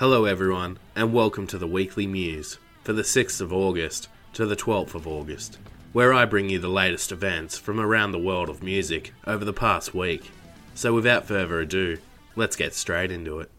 [0.00, 4.56] Hello, everyone, and welcome to the Weekly Muse for the 6th of August to the
[4.56, 5.58] 12th of August,
[5.92, 9.52] where I bring you the latest events from around the world of music over the
[9.52, 10.30] past week.
[10.74, 11.98] So, without further ado,
[12.34, 13.50] let's get straight into it.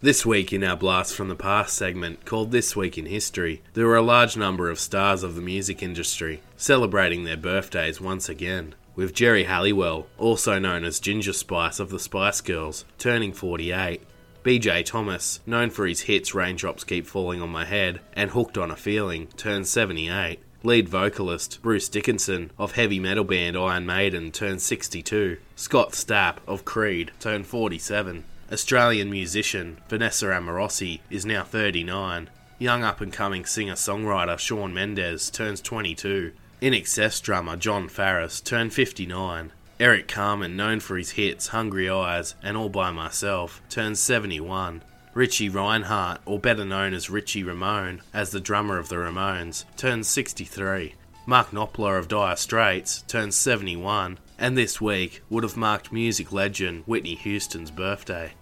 [0.00, 3.86] This week, in our Blast from the Past segment called This Week in History, there
[3.86, 8.74] were a large number of stars of the music industry celebrating their birthdays once again,
[8.96, 14.00] with Geri Halliwell, also known as Ginger Spice of the Spice Girls, turning 48.
[14.42, 18.70] BJ Thomas, known for his hits Raindrops Keep Falling on My Head and Hooked on
[18.70, 20.40] a Feeling, turned 78.
[20.62, 25.36] Lead vocalist Bruce Dickinson of heavy metal band Iron Maiden turned 62.
[25.56, 28.24] Scott Stapp of Creed turned 47.
[28.50, 32.30] Australian musician Vanessa Amorosi is now 39.
[32.58, 36.32] Young up and coming singer songwriter Shawn Mendes turns 22.
[36.62, 39.52] INXS drummer Jon Farriss turned 59.
[39.80, 44.82] Eric Carmen, known for his hits Hungry Eyes and All By Myself, turns 71.
[45.14, 50.06] Richie Reinhardt, or better known as Richie Ramone, as the drummer of the Ramones, turns
[50.06, 50.96] 63.
[51.24, 56.82] Mark Knopfler of Dire Straits turns 71, and this week would have marked music legend
[56.84, 58.34] Whitney Houston's birthday.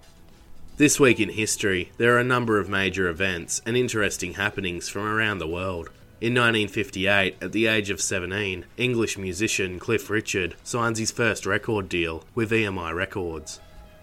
[0.77, 5.05] This week in history, there are a number of major events and interesting happenings from
[5.07, 5.89] around the world.
[6.21, 11.89] In 1958, at the age of 17, English musician Cliff Richard signs his first record
[11.89, 13.61] deal with EMI Records.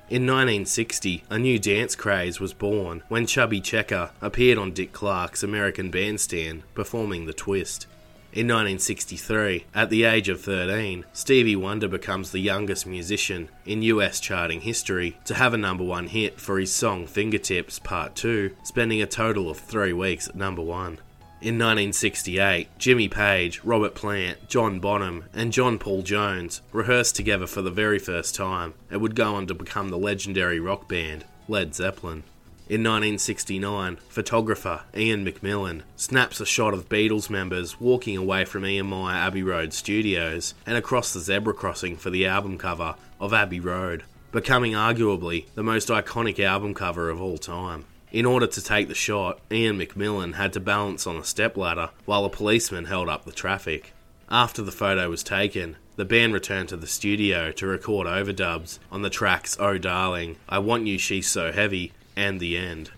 [0.09, 5.43] In 1960, a new dance craze was born when Chubby Checker appeared on Dick Clark's
[5.43, 7.85] American Bandstand performing the twist.
[8.31, 14.21] In 1963, at the age of 13, Stevie Wonder becomes the youngest musician in US
[14.21, 19.01] charting history to have a number one hit for his song Fingertips Part 2, spending
[19.01, 20.99] a total of three weeks at number one.
[21.45, 27.61] In 1968, Jimmy Page, Robert Plant, John Bonham, and John Paul Jones rehearsed together for
[27.61, 31.75] the very first time and would go on to become the legendary rock band Led
[31.75, 32.23] Zeppelin.
[32.67, 39.13] In 1969, photographer Iain Macmillan snaps a shot of Beatles members walking away from EMI
[39.13, 44.03] Abbey Road studios and across the zebra crossing for the album cover of Abbey Road,
[44.31, 47.85] becoming arguably the most iconic album cover of all time.
[48.15, 52.23] In order to take the shot, Iain Macmillan had to balance on a stepladder while
[52.23, 53.91] a policeman held up the traffic.
[54.29, 59.01] After the photo was taken, the band returned to the studio to record overdubs on
[59.01, 62.91] the tracks Oh Darling, I Want You She's So Heavy, and The End.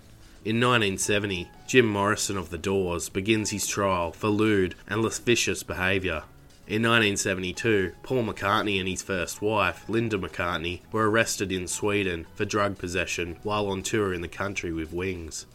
[0.46, 6.26] In 1970, Jim Morrison of The Doors begins his trial for lewd and lascivious behaviour
[6.68, 12.44] in 1972, Paul McCartney and his first wife, Linda McCartney, were arrested in Sweden for
[12.44, 15.46] drug possession while on tour in the country with Wings.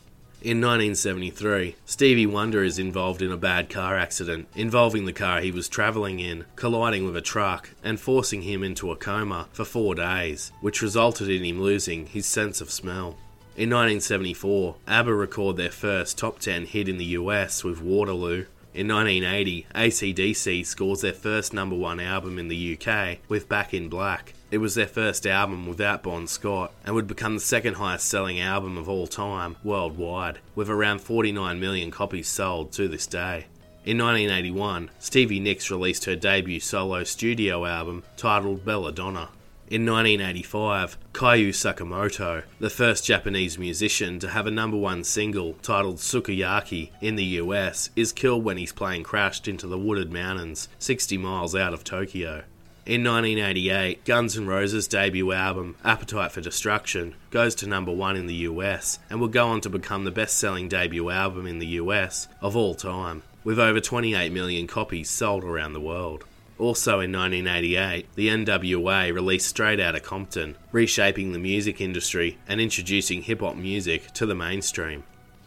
[0.40, 5.50] In 1973, Stevie Wonder is involved in a bad car accident involving the car he
[5.50, 9.94] was travelling in, colliding with a truck, and forcing him into a coma for four
[9.94, 13.18] days, which resulted in him losing his sense of smell.
[13.54, 18.88] In 1974, ABBA record their first top 10 hit in the US with Waterloo, in
[18.88, 24.32] 1980, ACDC scores their first number one album in the UK with Back in Black.
[24.50, 28.40] It was their first album without Bon Scott and would become the second highest selling
[28.40, 33.46] album of all time worldwide, with around 49 million copies sold to this day.
[33.84, 39.28] In 1981, Stevie Nicks released her debut solo studio album titled Belladonna.
[39.68, 45.96] In 1985, Kyu Sakamoto, the first Japanese musician to have a number one single titled
[45.96, 51.16] Sukiyaki in the US, is killed when his plane crashed into the wooded mountains 60
[51.16, 52.42] miles out of Tokyo.
[52.84, 58.26] In 1988, Guns N' Roses' debut album, Appetite for Destruction, goes to number one in
[58.26, 61.78] the US and will go on to become the best selling debut album in the
[61.78, 66.24] US of all time, with over 28 million copies sold around the world.
[66.62, 73.22] Also in 1988, the NWA released Straight Outta Compton, reshaping the music industry and introducing
[73.22, 75.02] hip hop music to the mainstream.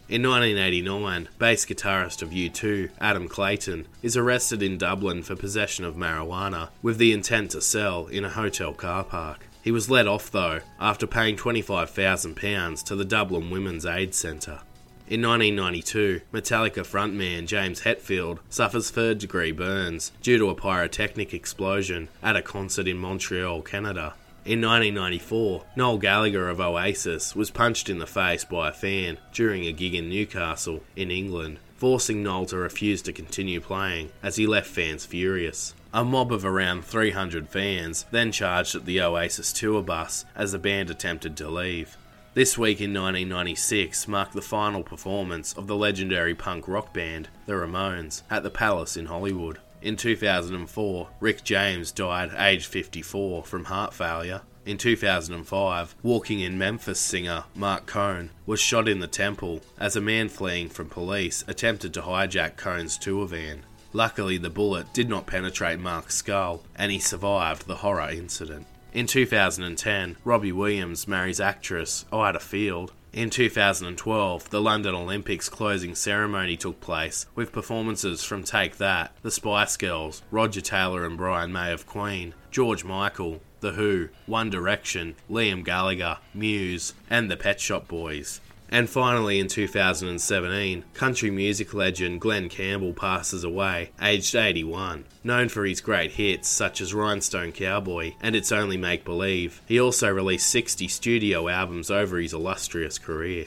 [0.09, 5.95] In 1989, bass guitarist of U2, Adam Clayton, is arrested in Dublin for possession of
[5.95, 9.47] marijuana with the intent to sell in a hotel car park.
[9.61, 14.59] He was let off though after paying £25,000 to the Dublin Women's Aid Centre.
[15.07, 22.07] In 1992, Metallica frontman James Hetfield suffers third degree burns due to a pyrotechnic explosion
[22.23, 24.15] at a concert in Montreal, Canada.
[24.45, 29.67] In 1994, Noel Gallagher of Oasis was punched in the face by a fan during
[29.67, 34.47] a gig in Newcastle, in England, forcing Noel to refuse to continue playing as he
[34.47, 35.75] left fans furious.
[35.93, 40.57] A mob of around 300 fans then charged at the Oasis tour bus as the
[40.57, 41.95] band attempted to leave.
[42.35, 47.53] This week in 1996 marked the final performance of the legendary punk rock band, the
[47.53, 49.59] Ramones, at the Palace in Hollywood.
[49.81, 54.41] In 2004, Rick James died aged 54 from heart failure.
[54.65, 60.01] In 2005, Walking in Memphis singer Marc Cohn was shot in the temple as a
[60.01, 63.63] man fleeing from police attempted to hijack Cohn's tour van.
[63.93, 68.67] Luckily, the bullet did not penetrate Marc's skull and he survived the horror incident.
[68.95, 72.93] In 2010, Robbie Williams marries actress Ayda Field.
[73.11, 79.31] In 2012, the London Olympics closing ceremony took place with performances from Take That, the
[79.31, 85.15] Spice Girls, Roger Taylor and Brian May of Queen, George Michael, The Who, One Direction,
[85.29, 88.39] Liam Gallagher, Muse, and the Pet Shop Boys.
[88.69, 95.05] And finally, in 2017, country music legend Glen Campbell passes away, aged 81.
[95.23, 99.79] Known for his great hits such as Rhinestone Cowboy and It's Only Make Believe, he
[99.79, 103.45] also released 60 studio albums over his illustrious career.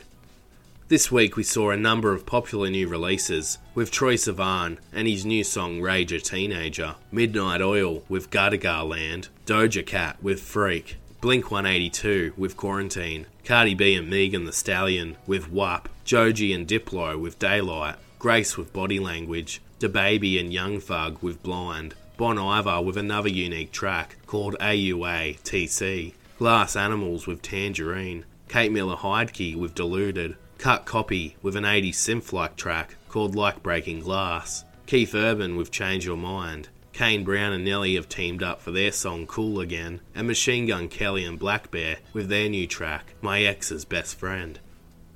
[0.89, 5.27] This week we saw a number of popular new releases, with Troye Sivan and his
[5.27, 12.35] new song Rager Teenager, Midnight Oil with Gadigal Land, Doja Cat with Freak, Blink 182
[12.37, 17.97] with Quarantine, Cardi B and Megan Thee Stallion with WAP, Joji and Diplo with Daylight,
[18.21, 23.73] Grace with Body Language, DaBaby and Young Thug with Blind, Bon Iver with another unique
[23.73, 31.35] track called AUA TC, Glass Animals with Tangerine, Kate Miller Heidke with Deluded, Cut Copy
[31.43, 36.17] with an 80s synth like track called Like Breaking Glass, Keith Urban with Change Your
[36.17, 36.69] Mind,
[36.99, 40.89] Kane Brown and Nelly have teamed up for their song Cool Again, and Machine Gun
[40.89, 44.59] Kelly and blackbear with their new track, My Ex's Best Friend.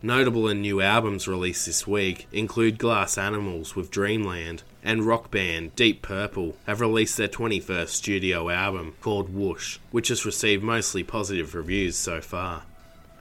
[0.01, 5.75] Notable and new albums released this week include Glass Animals with Dreamland, and rock band
[5.75, 11.53] Deep Purple have released their 21st studio album called Whoosh, which has received mostly positive
[11.53, 12.63] reviews so far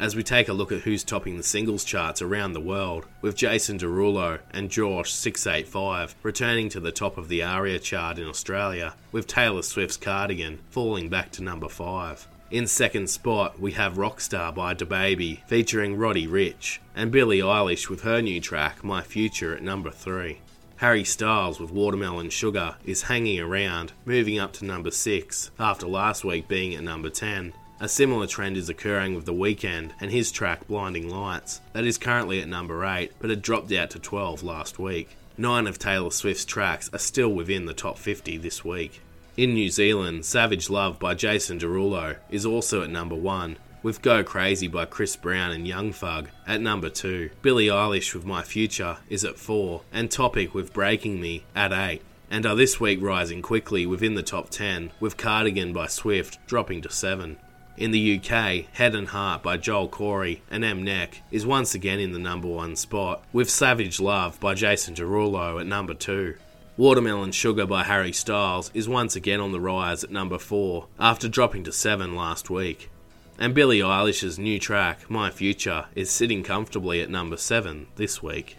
[0.02, 3.36] as we take a look at who's topping the singles charts around the world, with
[3.36, 8.96] Jason Derulo and Jawsh 685 returning to the top of the ARIA chart in Australia,
[9.12, 12.28] with Taylor Swift's Cardigan falling back to number 5.
[12.50, 18.02] In second spot, we have Rockstar by DaBaby featuring Roddy Ricch, and Billie Eilish with
[18.02, 20.40] her new track My Future at number 3.
[20.78, 26.26] Harry Styles with Watermelon Sugar is hanging around, moving up to number 6 after last
[26.26, 27.54] week being at number 10.
[27.82, 31.98] A similar trend is occurring with The Weeknd and his track Blinding Lights, that is
[31.98, 35.18] currently at number 8 but had dropped out to 12 last week.
[35.36, 39.02] Nine of Taylor Swift's tracks are still within the top 50 this week.
[39.36, 44.24] In New Zealand, Savage Love by Jason Derulo is also at number 1, with Go
[44.24, 47.32] Crazy by Chris Brown and Young Thug at number 2.
[47.42, 52.04] Billie Eilish with My Future is at 4, and Topic with Breaking Me at 8
[52.30, 56.82] and are this week rising quickly within the top 10, with Cardigan by Swift dropping
[56.84, 57.38] to 7.
[57.78, 62.12] In the UK, Head and Heart by Joel Corry and Mnek is once again in
[62.12, 66.36] the number one spot, with Savage Love by Jason Derulo at number two.
[66.78, 71.28] Watermelon Sugar by Harry Styles is once again on the rise at number 4 after
[71.30, 72.90] dropping to 7 last week.
[73.38, 78.58] And Billie Eilish's new track, My Future, is sitting comfortably at number 7 this week.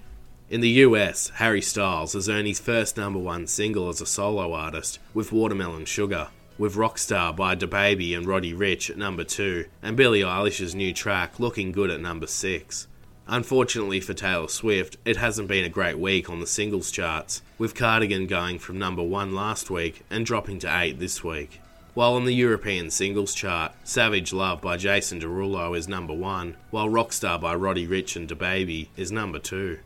[0.51, 4.53] In the US, Harry Styles has earned his first number 1 single as a solo
[4.53, 9.97] artist with Watermelon Sugar, with Rockstar by DaBaby and Roddy Ricch at number 2, and
[9.97, 12.87] Billie Eilish's new track looking good at number 6.
[13.27, 17.75] Unfortunately for Taylor Swift, it hasn't been a great week on the singles charts, with
[17.75, 21.61] Cardigan going from number 1 last week and dropping to 8 this week.
[21.95, 26.89] While on the European singles chart, Savage Love by Jason Derulo is number 1, while
[26.89, 29.79] Rockstar by Roddy Ricch and DaBaby is number 2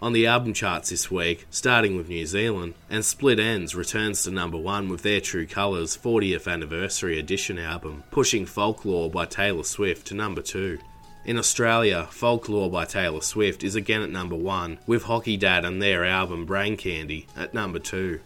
[0.00, 4.30] on the album charts this week, starting with New Zealand, and Split Enz returns to
[4.30, 10.06] number one with their True Colours 40th Anniversary Edition album, pushing Folklore by Taylor Swift
[10.08, 10.78] to number two.
[11.24, 15.80] In Australia, Folklore by Taylor Swift is again at number one, with Hockey Dad and
[15.80, 18.20] their album Brain Candy at number two.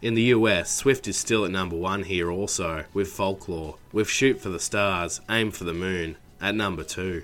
[0.00, 4.40] In the US, Swift is still at number one here also, with Folklore, with Shoot
[4.40, 7.22] for the Stars, Aim for the Moon at number two.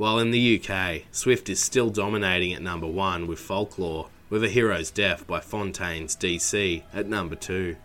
[0.00, 4.48] While in the UK, Swift is still dominating at number one with Folklore, with A
[4.48, 7.76] Hero's Death by Fontaines DC at number two.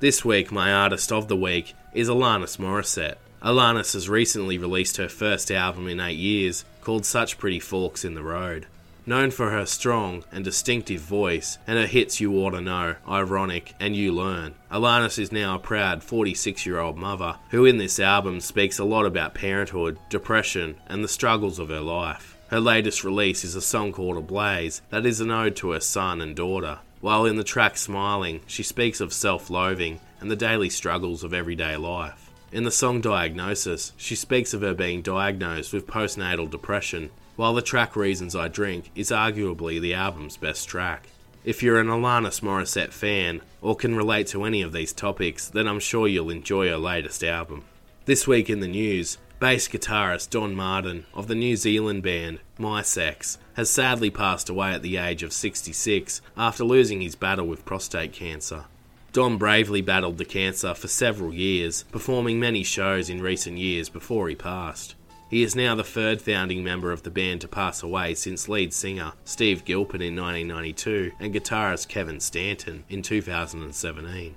[0.00, 3.16] This week, my artist of the week is Alanis Morissette.
[3.42, 8.12] Alanis has recently released her first album in eight years called Such Pretty Forks in
[8.12, 8.66] the Road.
[9.06, 13.74] Known for her strong and distinctive voice and her hits You ought to Know, Ironic,
[13.80, 17.98] and You Learn, Alanis is now a proud 46 year old mother who, in this
[17.98, 22.36] album, speaks a lot about parenthood, depression, and the struggles of her life.
[22.48, 26.20] Her latest release is a song called Ablaze that is an ode to her son
[26.20, 26.80] and daughter.
[27.00, 31.32] While in the track Smiling, she speaks of self loathing and the daily struggles of
[31.32, 32.30] everyday life.
[32.52, 37.62] In the song Diagnosis, she speaks of her being diagnosed with postnatal depression while the
[37.62, 41.06] track Reasons I Drink is arguably the album's best track.
[41.44, 45.68] If you're an Alanis Morissette fan or can relate to any of these topics, then
[45.68, 47.66] I'm sure you'll enjoy her latest album.
[48.06, 53.38] This week in the news, bass guitarist Don Martin of the New Zealand band Mi-Sex
[53.54, 58.12] has sadly passed away at the age of 66 after losing his battle with prostate
[58.12, 58.64] cancer.
[59.12, 64.28] Don bravely battled the cancer for several years, performing many shows in recent years before
[64.28, 64.94] he passed.
[65.28, 68.72] He is now the third founding member of the band to pass away since lead
[68.72, 74.36] singer Steve Gilpin in 1992 and guitarist Kevin Stanton in 2017.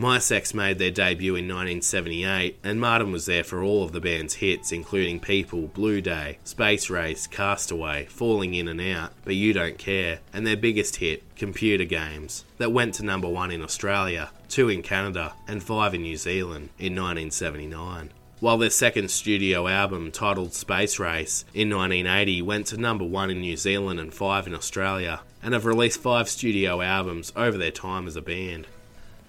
[0.00, 4.36] Mi-Sex made their debut in 1978, and Martin was there for all of the band's
[4.36, 9.76] hits, including People, Blue Day, Space Race, Castaway, Falling In and Out, But You Don't
[9.76, 14.70] Care, and their biggest hit, Computer Games, that went to number one in Australia, two
[14.70, 20.54] in Canada, and five in New Zealand in 1979 while their second studio album, titled
[20.54, 25.20] Space Race, in 1980 went to number one in New Zealand and five in Australia,
[25.42, 28.66] and have released five studio albums over their time as a band.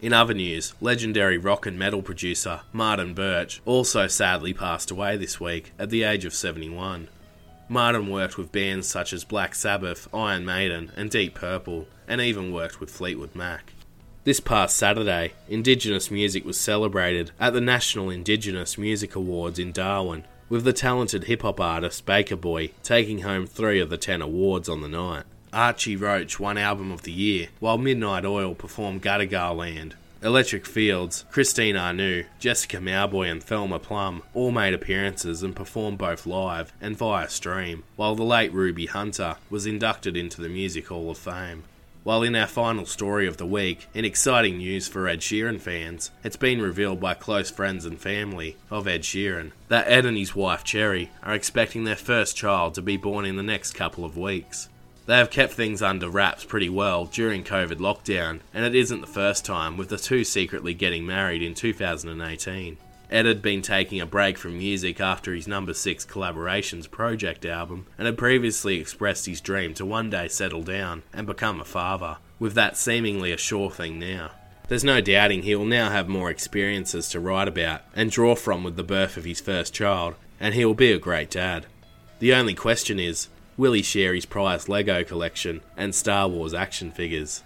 [0.02, 5.40] In other news, legendary rock and metal producer Martin Birch also sadly passed away this
[5.40, 7.08] week at the age of 71.
[7.70, 12.52] Martin worked with bands such as Black Sabbath, Iron Maiden, and Deep Purple, and even
[12.52, 13.74] worked with Fleetwood Mac.
[14.24, 20.26] This past Saturday, Indigenous music was celebrated at the National Indigenous Music Awards in Darwin,
[20.50, 24.68] with the talented hip hop artist Baker Boy taking home three of the ten awards
[24.68, 25.26] on the night.
[25.54, 29.96] Archie Roach won Album of the Year, while Midnight Oil performed Gadigal Land.
[30.24, 36.26] Electric Fields, Christine Anu, Jessica Mauboy, and Thelma Plum all made appearances and performed both
[36.26, 41.10] live and via stream, while the late Ruby Hunter was inducted into the Music Hall
[41.10, 41.64] of Fame.
[42.04, 46.12] While in our final story of the week, in exciting news for Ed Sheeran fans,
[46.24, 50.34] it's been revealed by close friends and family of Ed Sheeran that Ed and his
[50.34, 54.18] wife Cherry are expecting their first child to be born in the next couple of
[54.18, 54.70] weeks.
[55.08, 59.08] They have kept things under wraps pretty well during COVID lockdown, and it isn't the
[59.08, 62.78] first time, with the two secretly getting married in 2018.
[63.10, 67.86] Ed had been taking a break from music after his number 6 Collaborations project album
[67.98, 72.18] and had previously expressed his dream to one day settle down and become a father,
[72.40, 74.32] with that seemingly a sure thing now.
[74.70, 78.64] There's no doubting he will now have more experiences to write about and draw from
[78.64, 81.66] with the birth of his first child, and he will be a great dad.
[82.20, 83.28] The only question is
[83.62, 87.44] will he share his prized Lego collection and Star Wars action figures?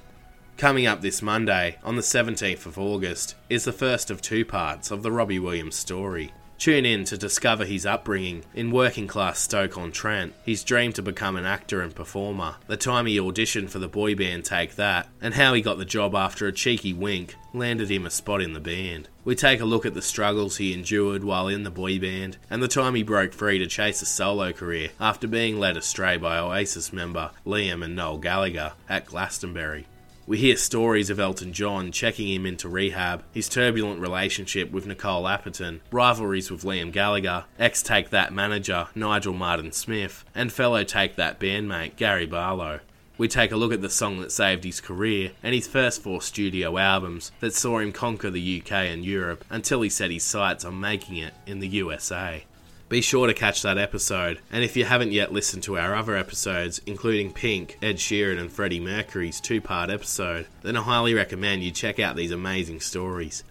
[0.55, 4.91] Coming up this Monday, on the 17th of August, is the first of two parts
[4.91, 6.31] of the Robbie Williams story.
[6.57, 11.45] Tune in to discover his upbringing in working class Stoke-on-Trent, his dream to become an
[11.45, 15.53] actor and performer, the time he auditioned for the boy band Take That, and how
[15.53, 19.09] he got the job after a cheeky wink landed him a spot in the band.
[19.23, 22.63] We take a look at the struggles he endured while in the boy band, and
[22.63, 26.37] the time he broke free to chase a solo career after being led astray by
[26.37, 29.87] Oasis member Liam and Noel Gallagher at Glastonbury.
[30.27, 35.27] We hear stories of Elton John checking him into rehab, his turbulent relationship with Nicole
[35.27, 41.15] Appleton, rivalries with Liam Gallagher, ex Take That manager Nigel Martin Smith, and fellow Take
[41.15, 42.79] That bandmate Gary Barlow.
[43.19, 46.23] We take a look at the song that saved his career and his first four
[46.23, 50.65] studio albums that saw him conquer the UK and Europe until he set his sights
[50.65, 52.45] on making it in the USA.
[52.87, 56.15] Be sure to catch that episode, and if you haven't yet listened to our other
[56.15, 61.63] episodes, including Pink, Ed Sheeran, and Freddie Mercury's two part episode, then I highly recommend
[61.63, 63.43] you check out these amazing stories.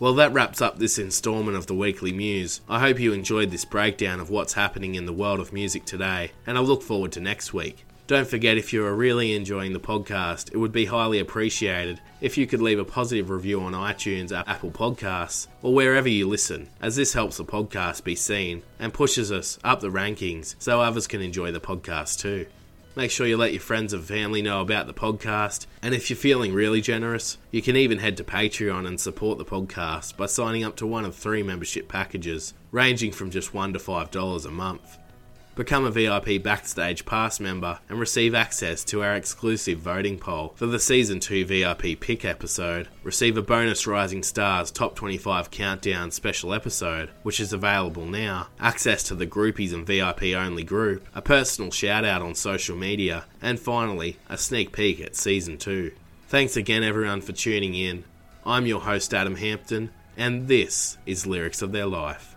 [0.00, 2.62] Well, that wraps up this instalment of the Weekly Muse.
[2.66, 6.32] I hope you enjoyed this breakdown of what's happening in the world of music today,
[6.46, 7.84] and I look forward to next week.
[8.06, 12.36] Don't forget, if you are really enjoying the podcast, it would be highly appreciated if
[12.36, 16.96] you could leave a positive review on iTunes, Apple Podcasts, or wherever you listen, as
[16.96, 21.22] this helps the podcast be seen and pushes us up the rankings so others can
[21.22, 22.44] enjoy the podcast too.
[22.94, 26.16] Make sure you let your friends and family know about the podcast, and if you're
[26.18, 30.62] feeling really generous, you can even head to Patreon and support the podcast by signing
[30.62, 34.98] up to one of three membership packages, ranging from just $1 to $5 a month.
[35.56, 40.66] Become a VIP Backstage Pass member and receive access to our exclusive voting poll for
[40.66, 42.88] the Season 2 VIP Pick episode.
[43.04, 49.04] Receive a bonus Rising Stars Top 25 Countdown special episode, which is available now, access
[49.04, 53.60] to the Groupies and VIP only group, a personal shout out on social media, and
[53.60, 55.92] finally, a sneak peek at Season 2.
[56.26, 58.02] Thanks again, everyone, for tuning in.
[58.44, 62.33] I'm your host, Adam Hampton, and this is Lyrics of Their Life.